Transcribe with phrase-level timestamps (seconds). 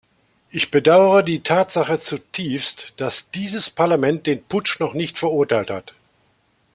[0.49, 5.93] Ich bedauere die Tatsache zutiefst, dass dieses Parlament den Putsch noch nicht verurteilt hat.